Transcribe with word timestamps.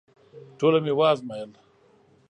ټوله 0.57 0.79
مي 0.85 0.93
وازمایل… 0.99 1.51